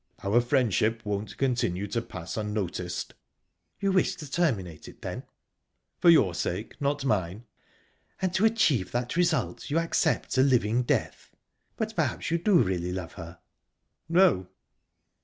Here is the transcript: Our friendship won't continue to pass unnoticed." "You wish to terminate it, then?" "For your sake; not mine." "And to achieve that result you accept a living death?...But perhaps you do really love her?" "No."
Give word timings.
Our 0.23 0.41
friendship 0.41 1.05
won't 1.05 1.37
continue 1.37 1.85
to 1.89 2.01
pass 2.01 2.35
unnoticed." 2.35 3.13
"You 3.79 3.91
wish 3.91 4.15
to 4.15 4.31
terminate 4.31 4.87
it, 4.87 5.03
then?" 5.03 5.21
"For 5.99 6.09
your 6.09 6.33
sake; 6.33 6.81
not 6.81 7.05
mine." 7.05 7.45
"And 8.19 8.33
to 8.33 8.45
achieve 8.45 8.91
that 8.93 9.15
result 9.15 9.69
you 9.69 9.77
accept 9.77 10.39
a 10.39 10.41
living 10.41 10.81
death?...But 10.81 11.95
perhaps 11.95 12.31
you 12.31 12.39
do 12.39 12.63
really 12.63 12.91
love 12.91 13.13
her?" 13.13 13.41
"No." 14.09 14.47